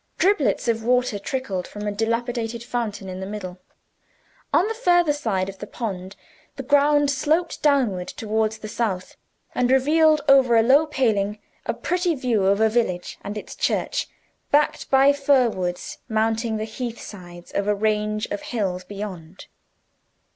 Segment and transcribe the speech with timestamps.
[0.17, 3.59] Driblets of water trickled from a dilapidated fountain in the middle.
[4.51, 6.15] On the further side of the pond
[6.55, 9.15] the ground sloped downward toward the south,
[9.53, 11.37] and revealed, over a low paling,
[11.67, 14.07] a pretty view of a village and its church,
[14.49, 19.45] backed by fir woods mounting the heathy sides of a range of hills beyond.